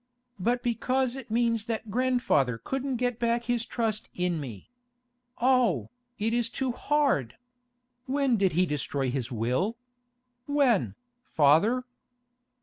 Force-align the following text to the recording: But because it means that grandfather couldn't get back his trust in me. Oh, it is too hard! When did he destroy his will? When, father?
But 0.39 0.63
because 0.63 1.15
it 1.15 1.29
means 1.29 1.65
that 1.65 1.91
grandfather 1.91 2.57
couldn't 2.57 2.95
get 2.95 3.19
back 3.19 3.43
his 3.45 3.67
trust 3.67 4.09
in 4.15 4.39
me. 4.39 4.71
Oh, 5.39 5.89
it 6.17 6.33
is 6.33 6.49
too 6.49 6.71
hard! 6.71 7.35
When 8.07 8.35
did 8.35 8.53
he 8.53 8.65
destroy 8.65 9.11
his 9.11 9.31
will? 9.31 9.77
When, 10.47 10.95
father? 11.23 11.83